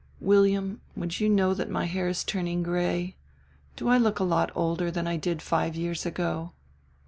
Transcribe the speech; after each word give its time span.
William, 0.19 0.81
would 0.95 1.19
you 1.19 1.29
know 1.29 1.53
that 1.53 1.69
my 1.69 1.85
hair 1.85 2.07
is 2.07 2.23
turning 2.23 2.63
gray, 2.63 3.17
do 3.75 3.87
I 3.87 3.99
look 3.99 4.17
a 4.17 4.23
lot 4.23 4.51
older 4.55 4.89
than 4.89 5.05
I 5.05 5.15
did 5.15 5.43
five 5.43 5.75
years 5.75 6.07
ago?" 6.07 6.53